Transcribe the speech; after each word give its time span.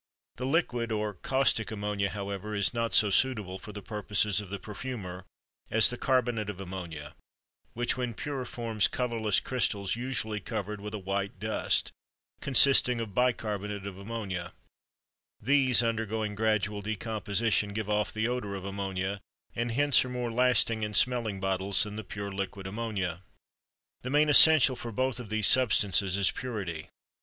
The 0.37 0.47
liquid 0.47 0.91
or 0.91 1.13
caustic 1.13 1.69
ammonia, 1.69 2.09
however, 2.09 2.55
is 2.55 2.73
not 2.73 2.95
so 2.95 3.11
suitable 3.11 3.59
for 3.59 3.71
the 3.71 3.83
purposes 3.83 4.41
of 4.41 4.49
the 4.49 4.57
perfumer 4.57 5.25
as 5.69 5.91
the 5.91 5.95
carbonate 5.99 6.49
of 6.49 6.59
ammonia, 6.59 7.13
which 7.73 7.97
when 7.97 8.15
pure 8.15 8.43
forms 8.45 8.87
colorless 8.87 9.39
crystals 9.39 9.95
usually 9.95 10.39
covered 10.39 10.81
with 10.81 10.95
a 10.95 10.97
white 10.97 11.37
dust 11.39 11.91
(consisting 12.39 12.99
of 12.99 13.13
bicarbonate 13.13 13.85
of 13.85 13.99
ammonia); 13.99 14.53
these, 15.39 15.83
undergoing 15.83 16.33
gradual 16.33 16.81
decomposition, 16.81 17.71
give 17.71 17.87
off 17.87 18.11
the 18.11 18.27
odor 18.27 18.55
of 18.55 18.65
ammonia 18.65 19.21
and 19.55 19.73
hence 19.73 20.03
are 20.03 20.09
more 20.09 20.31
lasting 20.31 20.81
in 20.81 20.95
smelling 20.95 21.39
bottles 21.39 21.83
than 21.83 21.95
the 21.95 22.03
pure 22.03 22.31
liquid 22.31 22.65
ammonia. 22.65 23.21
The 24.01 24.09
main 24.09 24.29
essential 24.29 24.75
for 24.75 24.91
both 24.91 25.19
of 25.19 25.29
these 25.29 25.45
substances 25.45 26.17
is 26.17 26.31
purity. 26.31 26.89